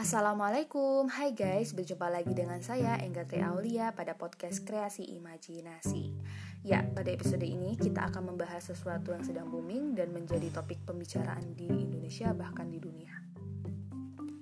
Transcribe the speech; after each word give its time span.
Assalamualaikum, 0.00 1.12
hai 1.12 1.36
guys, 1.36 1.76
berjumpa 1.76 2.08
lagi 2.08 2.32
dengan 2.32 2.56
saya 2.64 2.96
Engga 3.04 3.28
Tri 3.28 3.44
Aulia 3.44 3.92
pada 3.92 4.16
podcast 4.16 4.64
Kreasi 4.64 5.04
Imajinasi. 5.12 6.16
Ya, 6.64 6.88
pada 6.88 7.12
episode 7.12 7.44
ini 7.44 7.76
kita 7.76 8.08
akan 8.08 8.32
membahas 8.32 8.72
sesuatu 8.72 9.12
yang 9.12 9.20
sedang 9.20 9.52
booming 9.52 9.92
dan 9.92 10.08
menjadi 10.16 10.48
topik 10.56 10.80
pembicaraan 10.88 11.52
di 11.52 11.68
Indonesia 11.68 12.32
bahkan 12.32 12.72
di 12.72 12.80
dunia. 12.80 13.12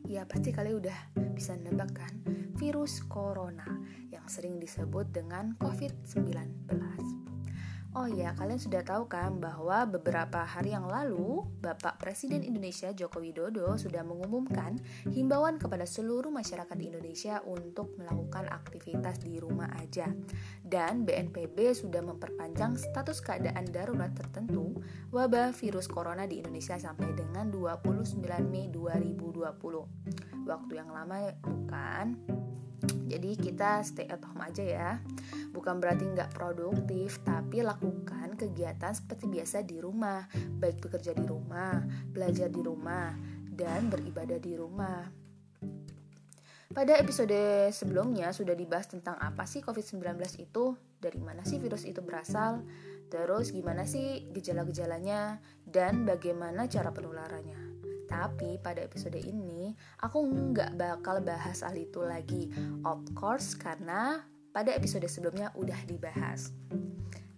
Ya, 0.07 0.23
pasti 0.31 0.55
kalian 0.55 0.79
udah 0.79 0.99
bisa 1.35 1.59
nebak 1.59 1.91
kan? 1.91 2.15
Virus 2.55 3.03
corona 3.11 3.83
yang 4.15 4.31
sering 4.31 4.63
disebut 4.63 5.11
dengan 5.11 5.59
COVID-19 5.59 7.18
Oh 7.97 8.05
ya, 8.05 8.37
kalian 8.37 8.61
sudah 8.61 8.85
tahu 8.85 9.09
kan 9.09 9.41
bahwa 9.41 9.89
beberapa 9.89 10.45
hari 10.45 10.77
yang 10.77 10.85
lalu 10.85 11.41
Bapak 11.65 11.97
Presiden 11.97 12.45
Indonesia 12.45 12.93
Joko 12.93 13.17
Widodo 13.17 13.81
sudah 13.81 14.05
mengumumkan 14.05 14.77
himbauan 15.09 15.57
kepada 15.57 15.89
seluruh 15.89 16.29
masyarakat 16.29 16.77
Indonesia 16.77 17.41
untuk 17.49 17.97
melakukan 17.97 18.45
aktivitas 18.53 19.25
di 19.25 19.41
rumah 19.41 19.73
aja. 19.81 20.13
Dan 20.61 21.09
BNPB 21.09 21.73
sudah 21.73 22.05
memperpanjang 22.05 22.77
status 22.77 23.25
keadaan 23.25 23.65
darurat 23.73 24.13
tertentu 24.13 24.77
wabah 25.09 25.57
virus 25.57 25.89
corona 25.89 26.29
di 26.29 26.45
Indonesia 26.45 26.77
sampai 26.77 27.17
dengan 27.17 27.49
29 27.49 28.21
Mei 28.53 28.69
2020. 28.69 30.45
Waktu 30.45 30.73
yang 30.77 30.93
lama 30.93 31.33
bukan? 31.41 32.07
Jadi 33.09 33.35
kita 33.35 33.83
stay 33.83 34.07
at 34.07 34.23
home 34.23 34.45
aja 34.45 34.63
ya. 34.63 34.91
Bukan 35.51 35.83
berarti 35.83 36.07
nggak 36.07 36.37
produktif, 36.37 37.19
tapi 37.27 37.65
lakukan 37.65 38.39
kegiatan 38.39 38.95
seperti 38.95 39.27
biasa 39.27 39.67
di 39.67 39.83
rumah, 39.83 40.29
baik 40.61 40.79
bekerja 40.79 41.17
di 41.17 41.27
rumah, 41.27 41.83
belajar 42.13 42.47
di 42.47 42.63
rumah, 42.63 43.17
dan 43.51 43.91
beribadah 43.91 44.39
di 44.39 44.55
rumah. 44.55 45.03
Pada 46.69 46.95
episode 47.01 47.73
sebelumnya 47.75 48.31
sudah 48.31 48.55
dibahas 48.55 48.87
tentang 48.87 49.19
apa 49.19 49.49
sih 49.49 49.65
COVID-19 49.65 50.15
itu, 50.39 50.79
dari 51.03 51.19
mana 51.19 51.43
sih 51.43 51.59
virus 51.59 51.83
itu 51.83 51.99
berasal, 52.05 52.63
terus 53.11 53.51
gimana 53.51 53.83
sih 53.83 54.31
gejala-gejalanya, 54.31 55.43
dan 55.67 56.07
bagaimana 56.07 56.71
cara 56.71 56.95
penularannya. 56.95 57.68
Tapi 58.09 58.57
pada 58.59 58.81
episode 58.81 59.21
ini 59.21 59.77
aku 60.01 60.25
nggak 60.25 60.81
bakal 60.81 61.21
bahas 61.21 61.61
hal 61.61 61.77
itu 61.77 62.01
lagi, 62.01 62.49
of 62.89 63.05
course 63.13 63.53
karena 63.55 64.25
pada 64.51 64.73
episode 64.73 65.05
sebelumnya 65.07 65.53
udah 65.55 65.79
dibahas. 65.85 66.51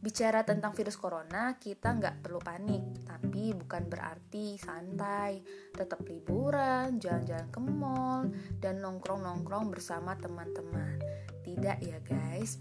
Bicara 0.01 0.41
tentang 0.48 0.73
virus 0.73 0.97
corona, 0.97 1.61
kita 1.61 1.93
nggak 1.93 2.25
perlu 2.25 2.41
panik, 2.41 3.05
tapi 3.05 3.53
bukan 3.53 3.85
berarti 3.85 4.57
santai, 4.57 5.45
tetap 5.77 6.01
liburan, 6.09 6.97
jalan-jalan 6.97 7.48
ke 7.53 7.61
mall, 7.61 8.25
dan 8.65 8.81
nongkrong-nongkrong 8.81 9.69
bersama 9.69 10.17
teman-teman. 10.17 10.97
Tidak 11.45 11.85
ya 11.85 12.01
guys, 12.01 12.57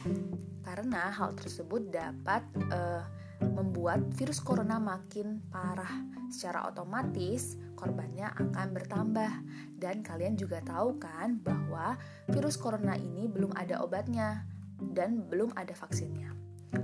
karena 0.68 1.16
hal 1.16 1.32
tersebut 1.40 1.88
dapat 1.88 2.44
uh, 2.76 3.08
membuat 3.42 4.04
virus 4.16 4.44
corona 4.44 4.78
makin 4.78 5.40
parah. 5.48 6.04
Secara 6.30 6.68
otomatis, 6.68 7.56
korbannya 7.74 8.28
akan 8.28 8.68
bertambah. 8.76 9.32
Dan 9.80 10.04
kalian 10.04 10.36
juga 10.36 10.60
tahu 10.62 11.00
kan 11.00 11.40
bahwa 11.40 11.96
virus 12.28 12.60
corona 12.60 13.00
ini 13.00 13.32
belum 13.32 13.56
ada 13.56 13.80
obatnya 13.80 14.44
dan 14.80 15.28
belum 15.28 15.56
ada 15.56 15.72
vaksinnya. 15.72 16.36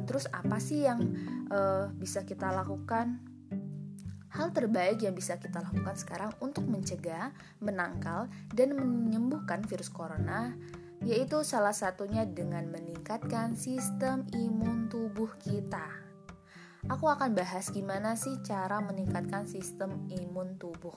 Terus 0.07 0.25
apa 0.31 0.57
sih 0.57 0.87
yang 0.87 0.99
uh, 1.51 1.91
bisa 1.93 2.23
kita 2.23 2.49
lakukan? 2.49 3.21
Hal 4.35 4.51
terbaik 4.51 4.99
yang 4.99 5.15
bisa 5.15 5.39
kita 5.39 5.63
lakukan 5.63 5.95
sekarang 5.95 6.35
untuk 6.43 6.67
mencegah, 6.67 7.31
menangkal, 7.63 8.27
dan 8.51 8.75
menyembuhkan 8.75 9.63
virus 9.63 9.87
corona 9.87 10.55
yaitu 11.03 11.43
salah 11.45 11.75
satunya 11.75 12.25
dengan 12.25 12.65
meningkatkan 12.71 13.53
sistem 13.53 14.25
imun 14.33 14.89
tubuh 14.89 15.29
kita 15.37 16.04
aku 16.85 17.09
akan 17.09 17.33
bahas 17.33 17.73
gimana 17.73 18.13
sih 18.13 18.37
cara 18.45 18.77
meningkatkan 18.81 19.49
sistem 19.49 20.05
imun 20.09 20.57
tubuh. 20.61 20.93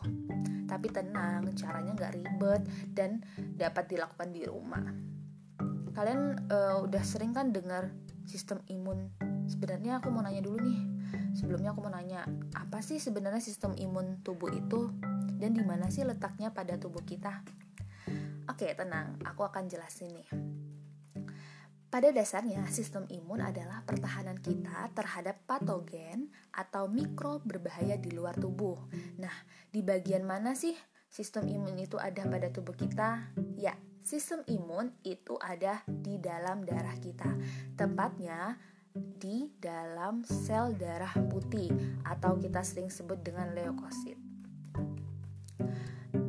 Tapi 0.69 0.89
tenang, 0.93 1.49
caranya 1.57 1.97
nggak 1.97 2.15
ribet 2.15 2.63
dan 2.93 3.25
dapat 3.57 3.89
dilakukan 3.89 4.29
di 4.31 4.45
rumah. 4.45 4.85
Kalian 5.97 6.53
uh, 6.53 6.85
udah 6.85 7.03
sering 7.03 7.33
kan 7.33 7.51
dengar 7.51 7.91
sistem 8.29 8.61
imun? 8.69 9.09
Sebenarnya 9.49 9.99
aku 9.99 10.13
mau 10.13 10.21
nanya 10.21 10.45
dulu 10.45 10.61
nih. 10.61 10.81
Sebelumnya 11.33 11.73
aku 11.73 11.81
mau 11.81 11.93
nanya, 11.93 12.29
apa 12.53 12.85
sih 12.85 13.01
sebenarnya 13.01 13.41
sistem 13.41 13.73
imun 13.73 14.21
tubuh 14.21 14.53
itu 14.53 14.93
dan 15.41 15.57
di 15.57 15.65
mana 15.65 15.89
sih 15.89 16.05
letaknya 16.05 16.53
pada 16.53 16.77
tubuh 16.77 17.01
kita? 17.01 17.41
Oke, 18.49 18.73
tenang, 18.77 19.17
aku 19.25 19.45
akan 19.45 19.69
jelasin 19.69 20.13
nih. 20.13 20.29
Pada 21.99 22.15
dasarnya, 22.15 22.63
sistem 22.71 23.11
imun 23.11 23.43
adalah 23.43 23.83
pertahanan 23.83 24.39
kita 24.39 24.87
terhadap 24.95 25.43
patogen 25.51 26.31
atau 26.55 26.87
mikrob 26.87 27.43
berbahaya 27.43 27.99
di 27.99 28.15
luar 28.15 28.39
tubuh. 28.39 28.79
Nah, 29.19 29.35
di 29.75 29.83
bagian 29.83 30.23
mana 30.23 30.55
sih 30.55 30.79
sistem 31.11 31.51
imun 31.51 31.75
itu 31.75 31.99
ada 31.99 32.23
pada 32.23 32.55
tubuh 32.55 32.79
kita? 32.79 33.35
Ya, 33.59 33.75
sistem 34.07 34.47
imun 34.47 34.95
itu 35.03 35.43
ada 35.43 35.83
di 35.91 36.23
dalam 36.23 36.63
darah 36.63 36.95
kita. 37.03 37.35
Tepatnya 37.75 38.55
di 38.95 39.51
dalam 39.59 40.23
sel 40.23 40.79
darah 40.79 41.19
putih 41.27 41.75
atau 42.07 42.39
kita 42.39 42.63
sering 42.63 42.95
sebut 42.95 43.19
dengan 43.27 43.51
leukosit. 43.59 44.28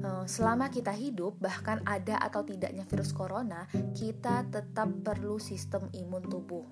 Eh, 0.09 0.25
selama 0.25 0.74
kita 0.74 0.90
hidup, 0.90 1.38
bahkan 1.38 1.86
ada 1.86 2.18
atau 2.18 2.42
tidaknya 2.42 2.84
virus 2.90 3.14
corona, 3.14 3.70
kita 3.94 4.50
tetap 4.50 4.90
perlu 5.06 5.38
sistem 5.38 5.86
imun 5.94 6.25
tubuh. 6.25 6.66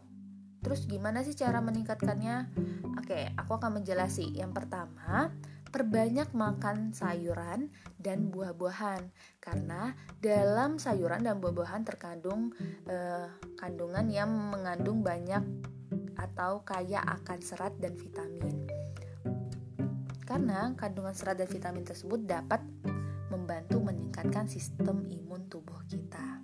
Terus 0.65 0.89
gimana 0.89 1.21
sih 1.21 1.37
cara 1.37 1.61
meningkatkannya? 1.61 2.49
Oke, 2.97 3.29
aku 3.37 3.61
akan 3.61 3.81
menjelaskan. 3.81 4.33
Yang 4.33 4.51
pertama, 4.57 5.29
perbanyak 5.69 6.33
makan 6.33 6.97
sayuran 6.97 7.69
dan 8.01 8.33
buah-buahan 8.33 9.13
karena 9.37 9.93
dalam 10.17 10.81
sayuran 10.81 11.21
dan 11.21 11.37
buah-buahan 11.37 11.85
terkandung 11.85 12.57
eh, 12.89 13.29
kandungan 13.61 14.09
yang 14.09 14.31
mengandung 14.33 15.05
banyak 15.05 15.45
atau 16.17 16.65
kaya 16.65 17.05
akan 17.05 17.39
serat 17.39 17.77
dan 17.77 17.93
vitamin. 17.93 18.65
Karena 20.27 20.73
kandungan 20.75 21.15
serat 21.15 21.39
dan 21.39 21.47
vitamin 21.47 21.87
tersebut 21.87 22.27
dapat 22.27 22.59
membantu 23.27 23.83
meningkatkan 23.83 24.47
sistem 24.47 25.03
imun 25.07 25.47
tubuh 25.51 25.83
kita. 25.87 26.41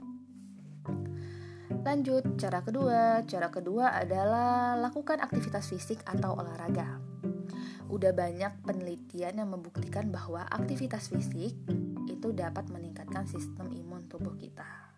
Lanjut, 1.83 2.39
cara 2.39 2.63
kedua. 2.63 3.23
Cara 3.27 3.51
kedua 3.51 3.91
adalah 3.99 4.79
lakukan 4.79 5.19
aktivitas 5.19 5.67
fisik 5.67 5.99
atau 6.07 6.39
olahraga. 6.39 7.01
Udah 7.91 8.15
banyak 8.15 8.63
penelitian 8.63 9.43
yang 9.43 9.49
membuktikan 9.51 10.07
bahwa 10.07 10.47
aktivitas 10.47 11.11
fisik 11.11 11.53
itu 12.07 12.27
dapat 12.31 12.71
meningkatkan 12.71 13.27
sistem 13.27 13.67
imun 13.75 14.07
tubuh 14.07 14.31
kita. 14.39 14.93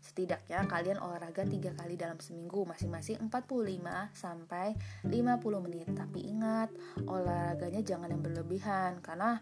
Setidaknya 0.00 0.64
kalian 0.64 0.98
olahraga 0.98 1.44
tiga 1.44 1.76
kali 1.76 1.94
dalam 1.94 2.16
seminggu 2.18 2.64
masing-masing 2.64 3.20
45 3.30 4.16
sampai 4.16 4.74
50 5.04 5.64
menit. 5.68 5.86
Tapi 5.92 6.32
ingat, 6.32 6.72
olahraganya 7.04 7.84
jangan 7.84 8.08
yang 8.08 8.24
berlebihan 8.24 8.98
karena 9.04 9.38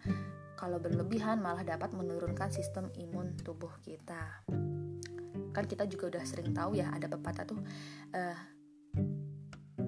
kalau 0.59 0.83
berlebihan 0.83 1.39
malah 1.39 1.63
dapat 1.63 1.95
menurunkan 1.95 2.51
sistem 2.51 2.91
imun 2.99 3.39
tubuh 3.39 3.71
kita. 3.79 4.43
Kan 5.55 5.65
kita 5.71 5.87
juga 5.87 6.19
udah 6.19 6.25
sering 6.27 6.51
tahu 6.51 6.75
ya 6.75 6.91
ada 6.91 7.07
pepatah 7.07 7.47
tuh 7.47 7.63
uh, 8.19 8.39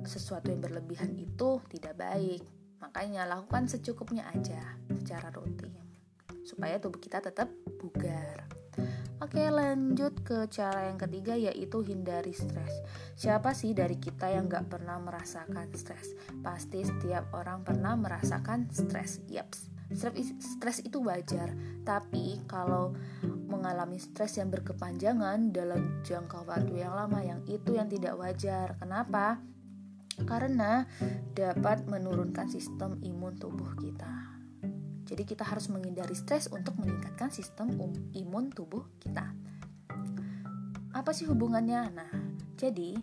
sesuatu 0.06 0.54
yang 0.54 0.62
berlebihan 0.62 1.10
itu 1.18 1.58
tidak 1.66 1.98
baik. 1.98 2.46
Makanya 2.78 3.26
lakukan 3.26 3.66
secukupnya 3.66 4.30
aja 4.30 4.78
secara 4.94 5.34
rutin 5.34 5.74
supaya 6.46 6.78
tubuh 6.78 7.02
kita 7.02 7.18
tetap 7.18 7.50
bugar. 7.82 8.46
Oke 9.20 9.44
lanjut 9.52 10.24
ke 10.24 10.48
cara 10.48 10.88
yang 10.88 10.96
ketiga 10.96 11.36
yaitu 11.36 11.84
hindari 11.84 12.32
stres 12.32 12.72
Siapa 13.12 13.52
sih 13.52 13.76
dari 13.76 14.00
kita 14.00 14.32
yang 14.32 14.48
gak 14.48 14.72
pernah 14.72 14.96
merasakan 14.96 15.68
stres? 15.76 16.16
Pasti 16.40 16.80
setiap 16.80 17.28
orang 17.36 17.60
pernah 17.60 17.92
merasakan 18.00 18.72
stres 18.72 19.20
Yaps, 19.28 19.68
Stres 19.90 20.78
itu 20.86 21.02
wajar, 21.02 21.50
tapi 21.82 22.38
kalau 22.46 22.94
mengalami 23.50 23.98
stres 23.98 24.38
yang 24.38 24.48
berkepanjangan 24.48 25.50
dalam 25.50 26.00
jangka 26.06 26.46
waktu 26.46 26.86
yang 26.86 26.94
lama 26.94 27.18
yang 27.20 27.42
itu 27.50 27.74
yang 27.74 27.90
tidak 27.90 28.14
wajar. 28.14 28.78
Kenapa? 28.78 29.42
Karena 30.22 30.86
dapat 31.34 31.90
menurunkan 31.90 32.46
sistem 32.46 33.02
imun 33.02 33.34
tubuh 33.34 33.74
kita. 33.82 34.30
Jadi 35.10 35.26
kita 35.26 35.42
harus 35.42 35.66
menghindari 35.66 36.14
stres 36.14 36.46
untuk 36.54 36.78
meningkatkan 36.78 37.34
sistem 37.34 37.74
um, 37.82 37.90
imun 38.14 38.54
tubuh 38.54 38.86
kita. 39.02 39.34
Apa 40.94 41.10
sih 41.10 41.26
hubungannya? 41.26 41.90
Nah, 41.90 42.10
jadi 42.54 42.94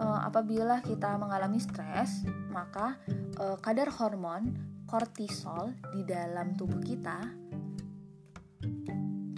uh, 0.00 0.24
apabila 0.24 0.80
kita 0.80 1.20
mengalami 1.20 1.60
stres, 1.60 2.24
maka 2.48 2.96
uh, 3.36 3.60
kadar 3.60 3.92
hormon 3.92 4.56
kortisol 4.90 5.70
di 5.94 6.02
dalam 6.02 6.58
tubuh 6.58 6.82
kita 6.82 7.22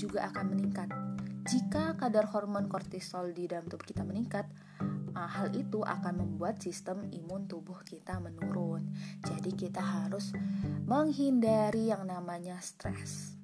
juga 0.01 0.33
akan 0.33 0.57
meningkat. 0.57 0.89
Jika 1.45 2.01
kadar 2.01 2.25
hormon 2.33 2.73
kortisol 2.73 3.37
di 3.37 3.45
dalam 3.45 3.69
tubuh 3.69 3.85
kita 3.85 4.01
meningkat, 4.01 4.49
uh, 5.13 5.29
hal 5.29 5.53
itu 5.53 5.85
akan 5.85 6.25
membuat 6.25 6.65
sistem 6.65 7.05
imun 7.13 7.45
tubuh 7.45 7.85
kita 7.85 8.17
menurun. 8.17 8.97
Jadi 9.29 9.53
kita 9.53 9.85
harus 9.85 10.33
menghindari 10.89 11.93
yang 11.93 12.09
namanya 12.09 12.57
stres. 12.65 13.37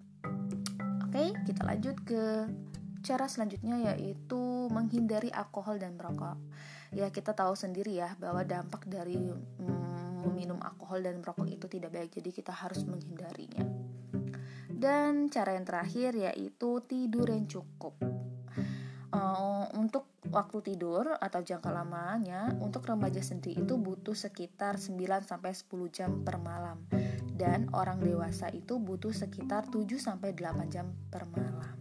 Oke, 1.05 1.37
kita 1.45 1.61
lanjut 1.69 1.97
ke 2.09 2.49
cara 3.05 3.29
selanjutnya 3.29 3.93
yaitu 3.93 4.73
menghindari 4.73 5.29
alkohol 5.29 5.77
dan 5.77 5.93
merokok. 6.01 6.41
Ya, 6.89 7.13
kita 7.13 7.37
tahu 7.37 7.53
sendiri 7.53 8.01
ya 8.01 8.17
bahwa 8.17 8.49
dampak 8.49 8.89
dari 8.89 9.21
mm, 9.21 9.88
meminum 10.25 10.59
alkohol 10.59 11.03
dan 11.05 11.23
merokok 11.23 11.47
itu 11.47 11.67
tidak 11.71 11.95
baik, 11.95 12.11
jadi 12.19 12.31
kita 12.35 12.53
harus 12.53 12.83
menghindarinya. 12.85 13.65
Dan 14.69 15.27
cara 15.31 15.59
yang 15.59 15.67
terakhir 15.67 16.15
yaitu 16.15 16.83
tidur 16.87 17.31
yang 17.31 17.47
cukup. 17.51 17.99
Uh, 19.09 19.65
untuk 19.81 20.05
waktu 20.29 20.61
tidur 20.61 21.17
atau 21.17 21.41
jangka 21.41 21.73
lamanya 21.73 22.53
untuk 22.61 22.85
remaja 22.85 23.25
sendiri 23.25 23.65
itu 23.65 23.81
butuh 23.81 24.13
sekitar 24.13 24.77
9 24.77 25.01
sampai 25.25 25.57
10 25.57 25.65
jam 25.89 26.11
per 26.21 26.37
malam 26.37 26.85
dan 27.39 27.71
orang 27.71 28.03
dewasa 28.03 28.51
itu 28.51 28.77
butuh 28.83 29.15
sekitar 29.15 29.71
7 29.71 29.87
sampai 29.97 30.35
8 30.35 30.69
jam 30.69 30.91
per 31.09 31.25
malam. 31.31 31.73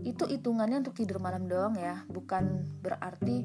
Itu 0.00 0.24
hitungannya 0.24 0.80
untuk 0.80 0.96
tidur 0.96 1.20
malam 1.20 1.44
doang 1.44 1.76
ya, 1.76 2.02
bukan 2.08 2.64
berarti 2.80 3.44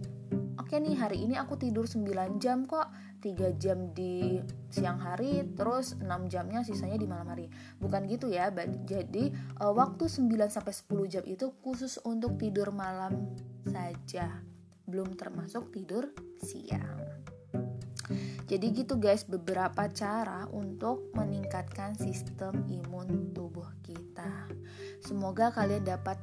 oke 0.60 0.76
nih 0.76 0.96
hari 0.96 1.24
ini 1.28 1.36
aku 1.36 1.60
tidur 1.60 1.86
9 1.88 2.42
jam 2.42 2.68
kok. 2.68 2.90
3 3.24 3.58
jam 3.58 3.90
di 3.90 4.38
siang 4.70 5.02
hari 5.02 5.42
terus 5.58 5.98
6 5.98 6.06
jamnya 6.30 6.62
sisanya 6.62 7.00
di 7.00 7.08
malam 7.10 7.26
hari. 7.26 7.50
Bukan 7.82 8.06
gitu 8.06 8.30
ya 8.30 8.54
jadi 8.86 9.34
uh, 9.62 9.74
waktu 9.74 10.06
9 10.06 10.30
sampai 10.48 10.74
10 10.74 11.14
jam 11.14 11.24
itu 11.26 11.50
khusus 11.66 11.98
untuk 12.06 12.38
tidur 12.38 12.70
malam 12.70 13.34
saja. 13.66 14.46
Belum 14.86 15.18
termasuk 15.18 15.74
tidur 15.74 16.14
siang. 16.38 17.02
Jadi 18.46 18.66
gitu 18.78 19.02
guys 19.02 19.26
beberapa 19.26 19.90
cara 19.90 20.46
untuk 20.54 21.10
meningkatkan 21.18 21.98
sistem 21.98 22.62
imun 22.70 23.34
tubuh 23.34 23.66
kita. 23.82 24.46
Semoga 25.02 25.50
kalian 25.50 25.82
dapat 25.82 26.22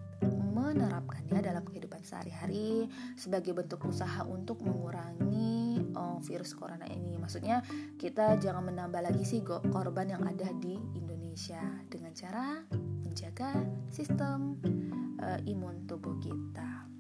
menerapkannya 0.55 1.41
dalam 1.43 1.67
kehidupan 2.03 2.05
sehari-hari 2.05 2.91
sebagai 3.15 3.55
bentuk 3.55 3.87
usaha 3.87 4.27
untuk 4.27 4.61
mengurangi 4.67 5.79
oh, 5.95 6.19
virus 6.19 6.53
corona 6.59 6.85
ini. 6.91 7.17
Maksudnya 7.17 7.63
kita 7.97 8.37
jangan 8.43 8.67
menambah 8.67 9.01
lagi 9.07 9.23
sih 9.23 9.41
korban 9.47 10.11
yang 10.11 10.27
ada 10.27 10.51
di 10.59 10.75
Indonesia 10.99 11.63
dengan 11.87 12.11
cara 12.13 12.67
menjaga 13.07 13.55
sistem 13.89 14.59
uh, 15.23 15.39
imun 15.47 15.87
tubuh 15.87 16.19
kita. 16.19 16.91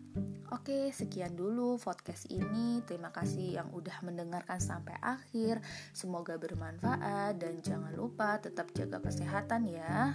Oke, 0.52 0.92
sekian 0.92 1.32
dulu 1.32 1.80
podcast 1.80 2.28
ini. 2.28 2.84
Terima 2.84 3.08
kasih 3.08 3.56
yang 3.56 3.72
udah 3.72 4.04
mendengarkan 4.04 4.60
sampai 4.60 4.92
akhir. 5.00 5.64
Semoga 5.96 6.36
bermanfaat 6.36 7.40
dan 7.40 7.56
jangan 7.64 7.96
lupa 7.96 8.36
tetap 8.36 8.68
jaga 8.76 9.00
kesehatan 9.00 9.72
ya. 9.72 10.12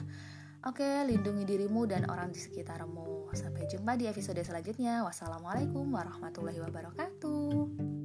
Oke, 0.65 1.05
lindungi 1.05 1.45
dirimu 1.45 1.85
dan 1.85 2.09
orang 2.09 2.33
di 2.33 2.41
sekitarmu. 2.41 3.29
Sampai 3.37 3.69
jumpa 3.69 3.93
di 3.93 4.09
episode 4.09 4.41
selanjutnya. 4.41 5.05
Wassalamualaikum 5.05 5.85
warahmatullahi 5.93 6.57
wabarakatuh. 6.57 7.96